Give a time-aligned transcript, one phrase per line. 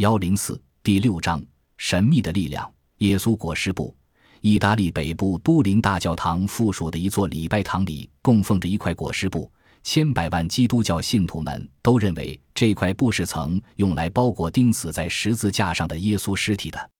[0.00, 1.44] 幺零四第六章
[1.76, 2.72] 神秘的力量。
[3.00, 3.94] 耶稣裹尸布，
[4.40, 9.52] 意大利北部都灵大教堂附属的一座礼拜堂里供奉着一块裹尸布。
[9.82, 16.90] 千百万基督教信徒们都认为这块布是曾用来包裹钉死在十字架上的耶稣尸体的。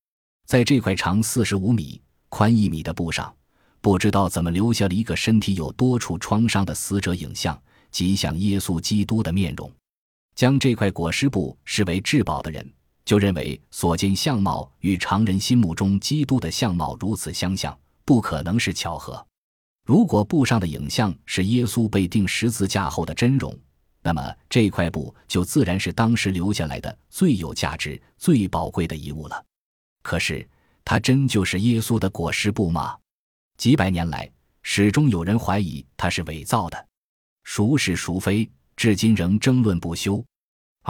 [0.46, 1.98] 在这块长四十五米、
[2.28, 3.34] 宽一米的布上，
[3.80, 7.58] 不知道怎么留下了一个身体有多处创伤的死者影像，
[7.90, 9.72] 极像耶稣基督的面容。
[10.34, 12.70] 将这块裹尸布视为至宝的人，
[13.10, 19.26] 就认为所见相貌与常人心目中基督的相貌如此相像，不可能是巧合。
[19.84, 23.52] 如果布上的影像是耶稣被钉十字架后的真容，
[24.00, 29.44] 那么这块布就自然是当时留下来的最有价值、最宝贵的遗物了。
[30.02, 30.48] 可是，
[30.84, 32.96] 它真就是耶稣的裹尸布吗？
[33.56, 34.30] 几百年来，
[34.62, 36.86] 始终有人怀疑它是伪造的，
[37.42, 40.24] 孰是孰非，至今仍争论不休。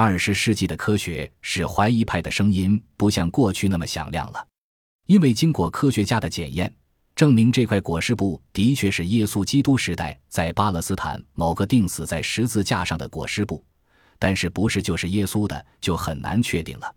[0.02, 4.48] 二十世纪的科学使怀疑派的声音不像过去那么响亮了，
[5.04, 6.74] 因为经过科学家的检验。
[7.14, 13.62] 证明这块裹尸布的确是耶稣基督时代在巴勒斯坦某个钉死在十字架上的裹尸布，
[14.18, 16.94] 但是不是就是耶稣的就很难确定了。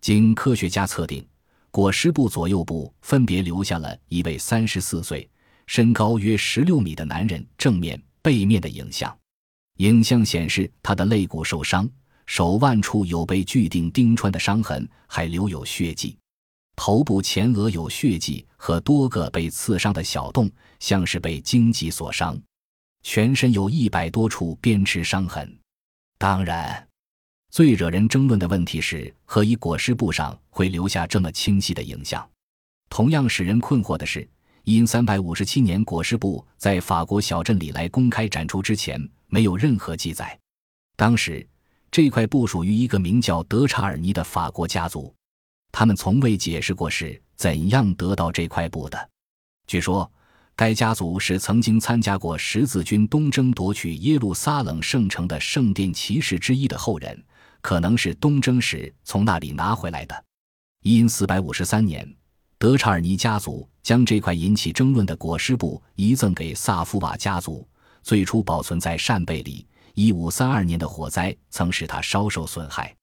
[0.00, 1.22] 经科学家测定，
[1.70, 5.28] 裹尸布左右部分别留下了一位三十四岁、
[5.66, 9.14] 身高约十六米的男人正面、背面的影像。
[9.80, 11.86] 影像显示他的肋骨受伤，
[12.28, 16.14] 手腕处有被锯钉钉穿的伤痕，还留有血迹。
[16.76, 20.48] 头部前额有血迹和多个被刺伤的小洞，
[20.78, 22.38] 像是被荆棘所伤。
[23.02, 25.58] 全身有一百多处鞭笞伤痕。
[26.18, 26.86] 当然，
[27.50, 32.28] 最惹人争论的问题是，何以裹尸布上会留下这么清晰的影像？
[32.90, 34.28] 同样使人困惑的是，
[34.64, 40.38] 因三百五十七年裹尸布在法国小镇里来公开展出之前，没有任何记载。
[40.94, 41.44] 当时，
[41.90, 45.14] 这块布属于一个名叫德查尔尼的法国家族。
[45.72, 49.10] 他们从未解释过是怎样得到这块布的。
[49.66, 50.10] 据说，
[50.56, 57.22] 该家族是曾经参加过十字军东征夺取耶路撒冷圣城的圣殿骑士之一的后人，
[57.60, 60.24] 可能是东征时从那里拿回来的。
[60.82, 62.10] 因四百五十三年，
[62.58, 67.68] 德查尔尼家族将这块引起争论的裹尸布遗赠给萨夫瓦家族，
[68.02, 69.66] 最初保存在扇贝里。
[69.98, 72.94] 一五三二年的火灾曾使他稍受损害。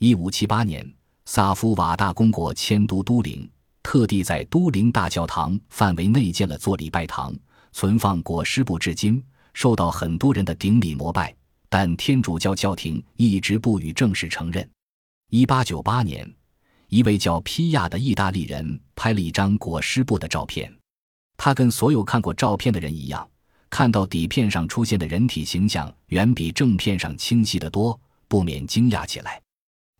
[0.00, 0.84] 一五七八年。
[1.24, 3.48] 萨夫瓦大公国迁都都灵，
[3.80, 7.32] 特地在都灵大教堂范围内建了座礼拜堂，
[7.70, 11.32] 存放裹尸布至今，受到很多人的顶礼膜拜。
[11.68, 14.68] 但天主教教廷一直不予正式承认。
[15.30, 16.28] 一八九八年，
[16.88, 20.76] 一位叫皮亚的意大利人拍了一张裹尸布的照片，
[21.36, 23.30] 他跟所有看过照片的人一样，
[23.72, 29.40] 看到底片上出现的人体形象远比正片上清晰得多，不免惊讶起来。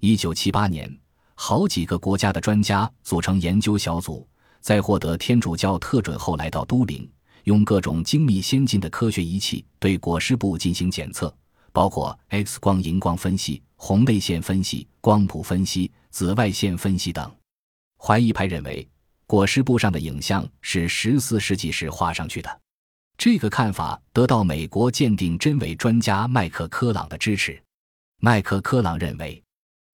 [0.01, 0.95] 一九七八年。
[1.35, 4.29] 好几个国家的专家组成研究小组，
[4.61, 7.11] 在获得天主教特准后来到都灵，
[7.45, 11.35] 用各种精密先进的科学仪器对裹尸布进行检测，
[11.73, 17.35] 包括 X 光、荧光分析、红内线分析、光谱分析、紫外线分析等。
[17.97, 18.87] 怀疑派认为，
[19.27, 22.61] 裹尸布上的影像是十四世纪时画上去的。
[23.17, 27.63] 这个看法得到美国鉴定真伪专家麦克科朗的支持。
[28.21, 29.43] 麦克科朗认为。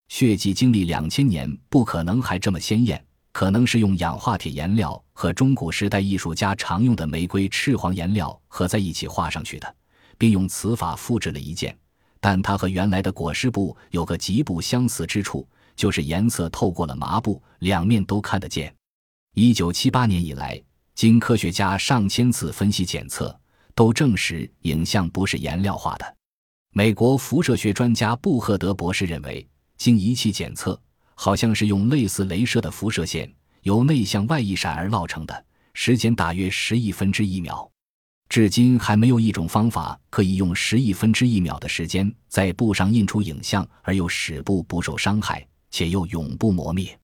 [0.09, 9.77] 血迹经历两千年，不可能还这么鲜艳，可能是用氧化铁颜料和中古时代艺术家常用的玫瑰赤黄颜料合在一起画上去的，
[10.17, 11.77] 并用此法复制了一件。
[12.21, 15.47] 但它和原来的裹尸布有个极不相似之处，
[15.77, 18.75] 就是颜色透过了麻布，两面都看得见。
[19.35, 20.59] 一九七八年以来，
[20.99, 23.33] 经科学家上千次分析检测，
[23.73, 26.17] 都证实影像不是颜料画的。
[26.73, 29.49] 美国辐射学专家布赫德博士认为。
[29.77, 30.77] 经仪器检测，
[31.15, 33.33] 好像是用类似镭射的辐射线
[33.63, 37.71] 由内向外一闪而烙成的，时间大约十亿分之一秒。
[38.29, 46.99] 至今还没有一种方法可以用十亿分之一秒的时间在布上印出影像，而又使布不受伤害，且又永不磨灭。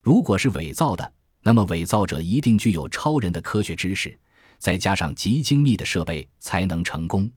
[0.00, 4.16] 如果是伪造的，那么伪造者一定具有超人的科学知识，
[4.58, 7.30] 再加上极精密的设备，才能成功。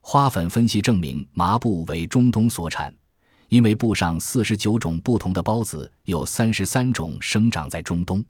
[0.00, 2.92] 花粉分析证明，麻布为中东所产。
[3.48, 8.24] 因为布上四十九种不同的孢子，有三十三种生长在中东。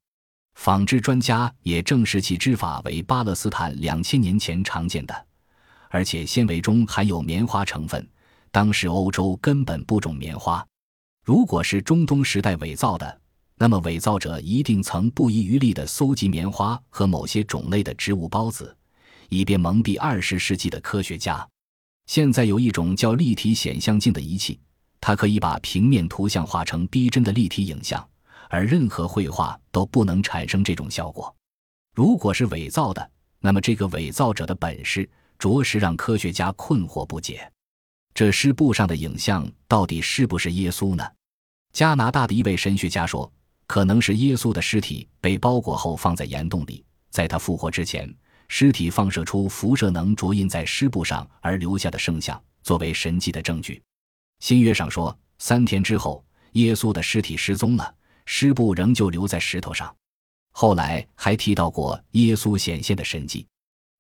[0.57, 5.27] 纺织专家也证实其织法为巴勒斯坦两千年前常见的，
[5.89, 8.05] 而且纤维中含有棉花成分。
[8.51, 10.67] 当时欧洲根本不种棉花。
[11.25, 13.21] 如果是中东时代伪造的，
[13.57, 18.77] 那么伪造者一定曾不遗余力地搜集棉花和某些种类的植物孢子，
[19.29, 21.47] 以便蒙蔽二十世纪的科学家。
[22.07, 24.59] 现在有一种叫立体显像镜的仪器。
[25.05, 28.09] 它可以把平面图像画成逼真的立体影像，
[28.49, 31.35] 而任何绘画都不能产生这种效果。
[31.93, 33.11] 如果是伪造的，
[33.41, 35.11] 那么这个伪造者的本事
[35.41, 37.51] 着实让科学家困惑不解。
[38.15, 41.05] 这尸布上的影像到底是不是耶稣呢？
[41.73, 43.29] 加拿大的一位神学家说，
[43.73, 48.15] 可能是耶稣的尸体被包裹后放在岩洞里，在他复活之前，
[48.47, 53.81] 尸体放射出辐射能着印在尸布上而留下的圣像，作为神迹的证据。
[54.41, 56.23] 新约上说，三天之后，
[56.53, 57.95] 耶稣的尸体失踪了，
[58.27, 59.91] 尸布仍旧留在石头上。
[60.51, 63.47] 后来还提到过耶稣显现的神迹。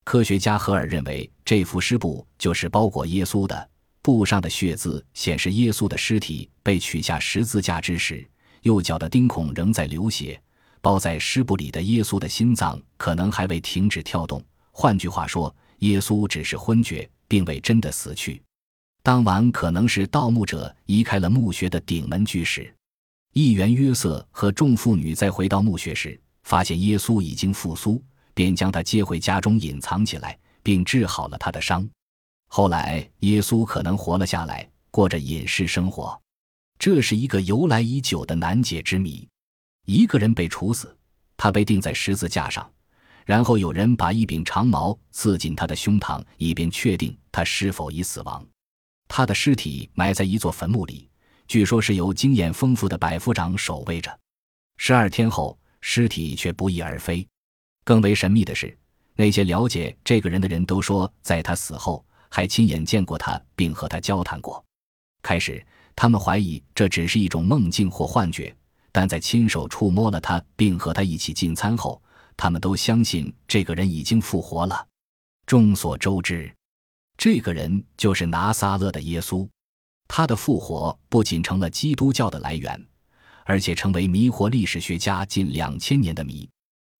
[0.04, 3.70] 科学家赫尔认为，这幅尸布就是包裹耶稣的，
[4.02, 8.28] 布上的血渍显示耶稣的尸体被取下十字架之时，
[8.62, 10.40] 右脚的钉孔仍在流血。
[10.80, 14.42] 包在尸布里的耶稣的心脏可能还未停止跳动。
[14.72, 18.42] 换句话说，耶稣只是昏厥，并未真的死去。
[19.00, 22.74] 当晚可能是盗墓者移开了墓穴的顶门巨石。
[23.32, 28.02] 议员约瑟和众妇女在回到墓穴时，发现耶稣已经复苏，
[28.34, 31.88] 便将他接回家中隐藏起来，并治好了他的伤。
[32.48, 36.20] 后来，耶稣可能活了下来，过着隐士生活。
[36.82, 39.24] 这是一个由来已久的难解之谜。
[39.86, 40.92] 一个人被处死，
[41.36, 42.68] 他被钉在十字架上，
[43.24, 48.44] 然后有人把一柄长矛刺进他的胸膛，以便确定他是否已死亡。
[49.06, 51.08] 他的尸体埋在一座坟墓里，
[51.46, 54.18] 据说是由经验丰富的百夫长守卫着。
[54.76, 57.24] 十二天后，尸体却不翼而飞。
[57.84, 58.76] 更为神秘的是，
[59.14, 64.64] 那些了解这个人的人都说，在他死后还亲眼见过他，并和他交谈过。
[65.22, 65.64] 开始，
[65.94, 68.54] 他们怀疑这只是一种梦境或幻觉，
[68.90, 72.02] 但在亲手触摸了他，并和他一起进餐后，
[72.36, 74.86] 他们都相信这个人已经复活了。
[75.46, 76.52] 众所周知。
[77.16, 79.46] 这个人就是拿撒勒的耶稣，
[80.08, 82.86] 他的复活不仅成了基督教的来源，
[83.44, 86.48] 而且成为迷惑历史学家近两千年的谜。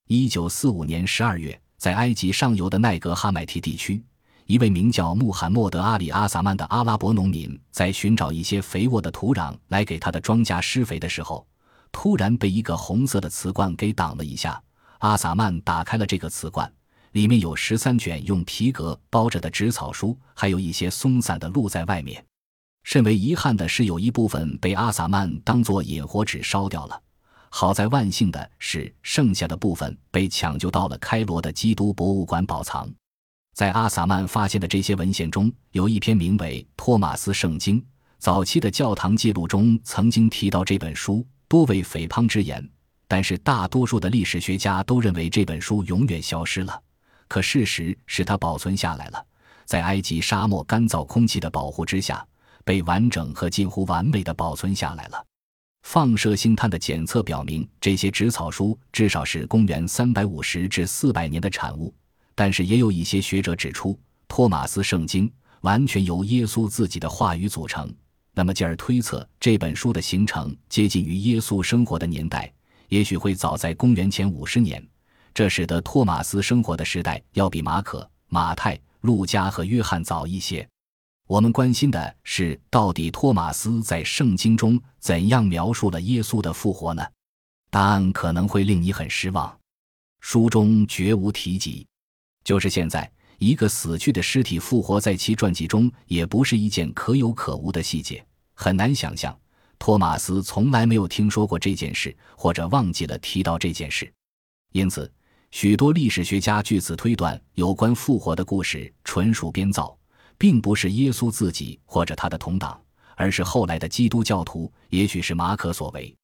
[0.08, 4.04] 一九四五年十二月，在埃及上游的奈格哈迈提地区，
[4.52, 11.46] 一位名叫穆罕默德·阿里·阿萨曼的阿拉伯农民在寻找一些肥沃的土壤来给他的庄稼施肥的时候，
[11.90, 14.62] 突然被一个红色的瓷罐给挡了一下。
[14.98, 16.70] 阿萨曼打开了这个瓷罐。
[17.12, 22.22] 里面有十三卷用皮革包着的纸草书，还有一些松散的露在外面。
[22.82, 27.02] 甚为遗憾的是，有一部分被阿萨曼当作引火纸烧掉了。
[27.48, 32.86] 好在万幸的是，剩下的部分被抢救到了开罗的基督博物馆保藏。
[33.52, 37.80] 在阿萨曼发现的这些文献中，有一篇名为《托马斯圣经》。
[38.18, 42.66] 早期的教堂记录中曾经提到这本书，多为诽谤之言。
[43.06, 46.80] 但是大多数的历史学家都认为这本书永远消失了。
[47.28, 49.22] 可事实是，它保存下来了，
[49.66, 52.26] 在埃及沙漠干燥空气的保护之下，
[52.64, 55.22] 被完整和近乎完美的保存下来了。
[55.82, 61.92] 放射性碳的检测表明，这些纸草书至少是公元三百五十至四百年的产物。
[62.42, 63.96] 但是，也有一些学者指出，
[64.26, 67.88] 托马斯圣经完全由耶稣自己的话语组成。
[68.34, 72.52] 那么，进而推测这本书的形成接近于耶稣生活的年代，
[72.88, 74.84] 也许会早在公元前五十年。
[75.32, 80.68] 这使得托马斯生活的时代要比马可、马太、路加和约翰早一些。
[81.28, 87.06] 我们关心的是，到底托马斯在圣经中怎样描述了耶稣的复活呢？
[87.70, 89.56] 答案可能会令你很失望，
[90.18, 91.86] 书中绝无提及。
[92.44, 98.24] 就是现在，一个死去的尸体复活在其传记中，也不是一件可有可无的细节。
[98.54, 99.36] 很难想象，
[99.78, 104.12] 托马斯从来没有听说过这件事，或者忘记了提到这件事。
[104.72, 105.10] 因此。
[105.54, 109.94] 许多历史学家据此推断，有关复活的故事纯属编造，
[110.38, 112.80] 并不是耶稣自己或者他的同党，
[113.16, 116.16] 而是后来的基督教徒，也许是马可所为。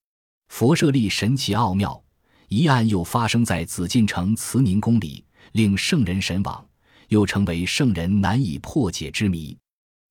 [0.49, 2.03] 佛舍利神奇奥妙，
[2.49, 6.67] 一案又发生在紫禁城慈宁宫里，令圣人神往，
[7.09, 9.57] 又成为圣人难以破解之谜。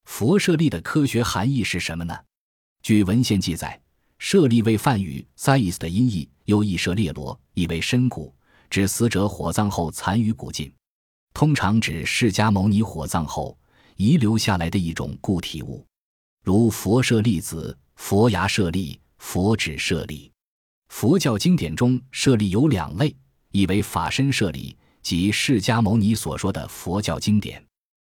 [0.06, 2.18] 佛舍利的科学含义是什么呢？
[2.82, 3.80] 据文献记载，
[4.20, 8.34] 舍利为梵语 “sais” 的音译，又译舍列罗，意为深谷。
[8.70, 10.70] 指死者火葬后残余古镜，
[11.34, 13.58] 通常指释迦牟尼火葬后
[13.96, 15.86] 遗留下来的一种固体物，
[16.44, 20.30] 如佛舍利子、佛牙舍利、佛指舍利。
[20.90, 23.16] 佛教经典中舍利有两类，
[23.52, 24.76] 一为法身舍利，
[25.08, 27.58] 即释迦牟尼所说的佛教经典；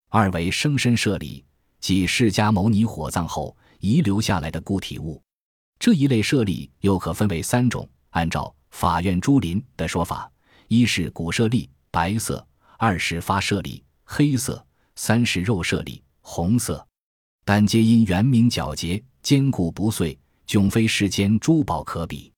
[0.09, 1.41] 二为生身舍利，
[1.79, 5.23] 即释迦牟尼火葬后遗留下来的固体物。
[5.79, 10.29] 这一类舍利又可分为三种，按照法院朱林的说法。
[10.67, 12.45] 一是骨舍利，白色；
[12.77, 14.61] 二是发舍利，黑色；
[14.97, 16.85] 三是肉舍利，红色。
[17.45, 22.33] 但皆因圆明皎洁、坚固不碎，迥非世间珠宝可比。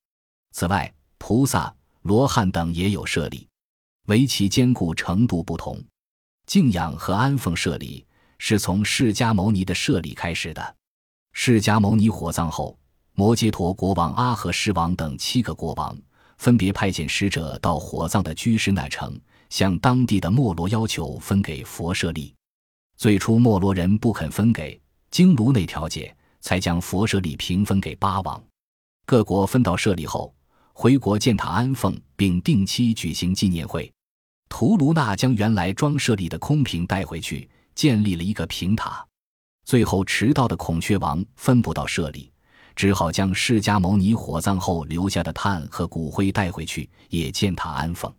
[0.51, 3.49] 此外，菩萨、罗汉等也有舍利，
[4.07, 5.81] 为其坚固程度不同。
[6.45, 8.05] 敬仰和安奉舍利
[8.37, 10.75] 是从释迦牟尼的舍利开始的。
[11.31, 12.77] 释迦牟尼火葬后，
[13.13, 15.97] 摩揭陀国王阿和狮王等七个国王
[16.37, 19.19] 分别派遣使者到火葬的居士那城，
[19.49, 22.33] 向当地的莫罗要求分给佛舍利。
[22.97, 24.79] 最初，莫罗人不肯分给，
[25.09, 28.43] 经卢内调解，才将佛舍利平分给八王。
[29.05, 30.33] 各国分到舍利后，
[30.73, 33.91] 回国建塔安奉，并定期举行纪念会。
[34.49, 39.05] 图卢纳将原来装舍利的空瓶带回去，建立了一个平塔。
[39.65, 42.31] 最后，迟到的孔雀王分不到舍利，
[42.75, 48.13] 只好将释迦牟尼火葬后留下的炭和骨灰带回去，也建塔安奉。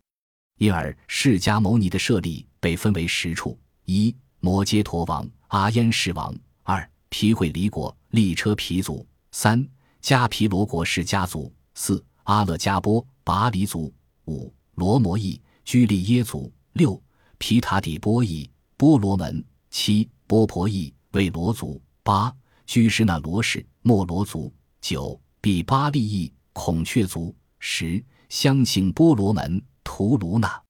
[0.58, 6.32] 因而，释迦牟尼的舍利被分为十处：一、摩揭陀王阿焉氏王；
[6.62, 9.68] 二、毗会离国利车皮族；三、
[10.00, 13.90] 迦毗罗国氏家族；四、阿勒迦波拔离族；
[14.26, 17.02] 五、罗摩裔居利耶族；六、
[17.38, 20.92] 皮塔底波裔波罗门；七、波婆裔。
[21.14, 22.34] 为罗族八
[22.66, 30.60] 居士那罗氏莫罗族九比巴利裔孔雀族十相信波罗门图卢那，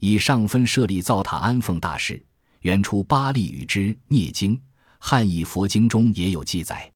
[0.00, 2.24] 以上分设立造塔安奉大事，
[2.60, 4.58] 原出巴利语之涅经，
[4.98, 6.90] 汉译佛经中也有记载。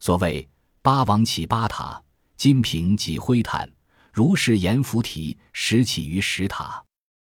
[0.00, 0.48] 所谓
[0.82, 2.02] 八王起八塔，
[2.42, 3.70] 金瓶及灰坛，
[4.12, 6.82] 如是阎浮提始起于石塔。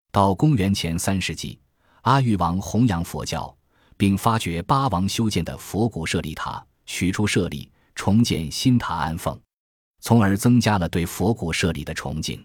[0.10, 1.60] 到公元前三世纪，
[2.03, 3.53] 阿育王弘扬佛教。
[3.98, 9.38] 并发掘八王修建的佛骨舍利塔，取出舍利，重建新塔安奉，
[10.00, 12.41] 从而增加了对佛骨舍利的崇敬。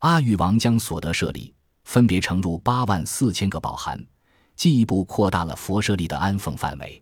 [0.00, 1.54] 阿育王将所得舍利
[1.84, 4.04] 分别盛入八万四千个宝函，
[4.56, 7.00] 进一步扩大了佛舍利的安奉范围。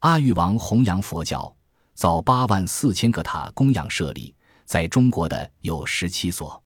[0.00, 1.54] 阿育王弘扬佛教，
[1.94, 4.34] 造八万四千个塔供养舍利，
[4.64, 6.62] 在中国的有十七所。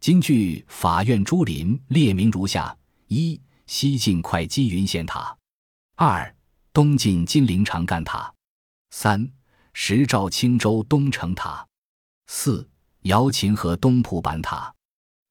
[0.00, 2.76] 今据法院朱林列明如下：
[3.06, 5.36] 一、西晋会稽云仙塔。
[5.94, 6.34] 二、
[6.72, 8.34] 东晋金陵长干塔；
[8.90, 9.30] 三、
[9.72, 11.66] 石兆青州东城塔；
[12.26, 12.68] 四、
[13.02, 14.74] 瑶琴河东浦坂塔；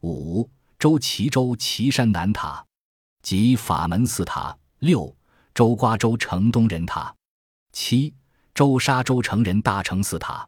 [0.04, 2.66] 五、周齐州岐山南塔
[3.22, 5.14] 及法门寺塔；六、
[5.54, 7.14] 周瓜州城东人塔；
[7.74, 8.16] 七、
[8.54, 10.48] 周沙州城人大成寺塔；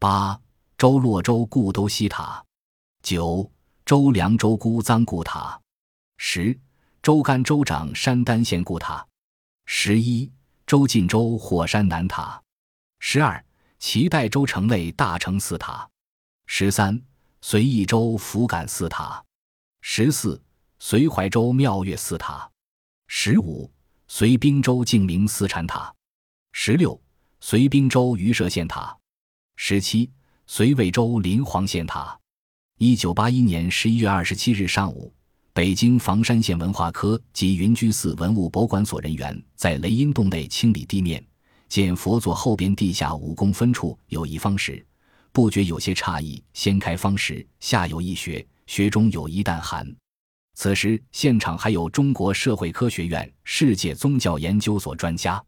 [0.00, 0.40] 八、
[0.78, 2.42] 周洛州故都西塔；
[3.02, 3.50] 九、
[3.84, 5.60] 周凉州孤臧故塔；
[6.16, 6.58] 十、
[7.02, 9.06] 周甘州长山丹县故塔。
[9.66, 10.30] 十一，
[10.66, 12.42] 周晋州火山南塔；
[12.98, 13.44] 十二，
[13.78, 15.88] 齐代州城内大成寺塔；
[16.46, 17.02] 十三，
[17.42, 19.22] 随义州福感寺塔；
[19.82, 20.42] 十四，
[20.78, 22.50] 随怀州妙月寺塔；
[23.06, 23.70] 十五，
[24.08, 25.94] 随滨州静明寺禅塔；
[26.52, 26.98] 十六，
[27.46, 28.96] 随滨州榆社县塔；
[29.56, 30.10] 十七，
[30.46, 32.18] 随魏州临黄县塔。
[32.78, 35.12] 一九八一年十一月二十七日上午。
[35.52, 41.22] 北京房山县文化科及云居寺文物博物馆所人员在雷音洞内清理地面，
[41.68, 44.82] 见佛座后边地下五公分处有一方石，
[45.30, 46.42] 不觉有些诧异。
[46.54, 49.86] 掀开方石，下有一穴，穴中有一弹函。
[50.54, 55.44] 此时现场还有中国社会科学院世界宗教研究所专家，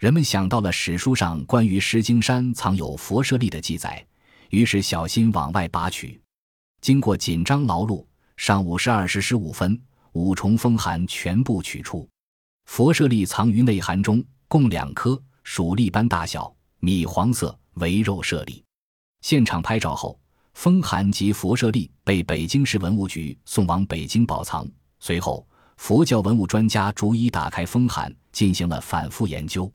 [0.00, 4.02] 人们想到了史书上关于石经山藏有佛舍利的记载，
[4.48, 6.18] 于是小心往外拔取。
[6.80, 8.04] 经过紧张劳碌。
[8.38, 9.78] 上午十二时十五分，
[10.12, 12.08] 五重风函全部取出，
[12.64, 18.64] 佛舍利藏于内函中，共两颗，属粒般大小，米黄色，为肉舍利。
[19.20, 20.18] 现场拍照后，
[20.54, 24.66] 风函及佛舍利被北京市文物局送往北京保藏。
[24.98, 29.70] 随后，佛教文物专家逐一打开风函，进行了反复研究。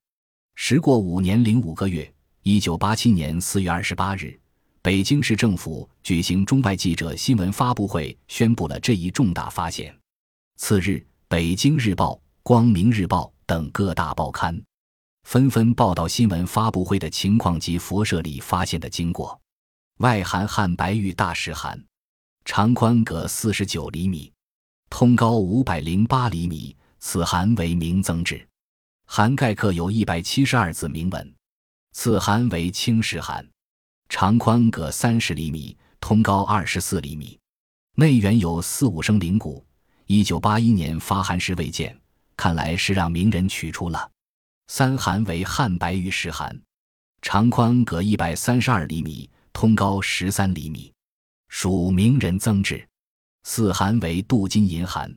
[0.57, 4.39] 时过五年零五个月，一九八七年四月二十八日。
[4.81, 9.93] 北京市政府举行中外记者新闻发布会，宣布了这一重大发现。
[10.55, 10.91] 次日，
[11.27, 14.59] 《北京日报》《光明日报》等各大报刊
[15.23, 19.39] 纷纷报道新闻发布会的情况及佛舍里发现的经过。
[19.97, 21.83] 外函汉白玉大石函，
[22.45, 24.31] 长宽各四十九厘米，
[24.89, 26.75] 通高五百零八厘米。
[26.99, 28.47] 此函为明增制，
[29.05, 31.33] 函盖刻有一百七十二字铭文。
[31.93, 33.47] 此函为青石函。
[34.07, 37.39] 长宽各三十厘米，通高二十四厘米，
[37.95, 39.65] 内原有四五升灵骨。
[40.05, 41.99] 一九八一年发函时未见，
[42.37, 44.11] 看来是让名人取出了。
[44.67, 46.59] 三函为汉白玉石函，
[47.21, 50.93] 长宽各一百三十二厘米，通高十三厘米，
[51.49, 52.87] 属名人增制。
[53.43, 55.15] 四函为镀金银函，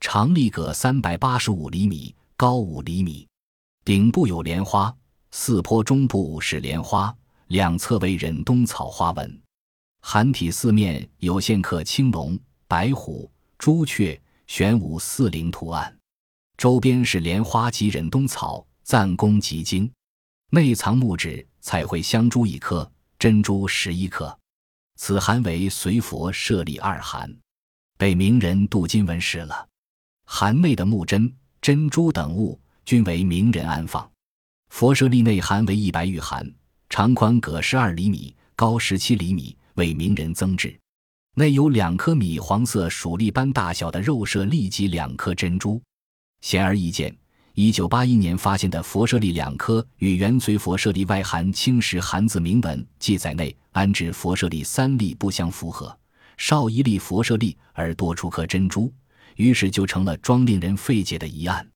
[0.00, 3.26] 长立各三百八十五厘米，高五厘米。
[3.84, 4.96] 顶部有莲花，
[5.32, 7.12] 四坡中部是莲花，
[7.48, 9.42] 两侧为忍冬草花纹。
[10.02, 13.28] 函体四面有线刻青龙、白虎、
[13.58, 15.98] 朱雀、玄武四灵图案，
[16.56, 19.90] 周边是莲花及忍冬草，赞功极精。
[20.50, 24.38] 内藏木质彩绘香珠一颗，珍珠十一颗。
[24.94, 27.36] 此函为随佛舍利二函，
[27.96, 29.68] 被名人镀金纹饰了。
[30.24, 34.10] 函内的木针、珍珠等物均为名人安放。
[34.70, 36.50] 佛舍利内含为一白玉函，
[36.88, 39.56] 长宽各十二厘米，高十七厘米。
[39.74, 40.76] 为名人增置，
[41.36, 45.80] 内有两颗米黄色鼠粒般大小的肉舍利及两颗珍珠。
[46.40, 47.16] 显而易见，
[47.54, 55.96] 一九八一年发现的佛舍利两颗与原随佛舍利外含青石函字铭文记载内安置佛舍利三粒不相符合，
[56.36, 58.92] 少一粒佛舍利而多出颗珍珠，
[59.38, 61.66] 于是就成了装令人费解的疑案。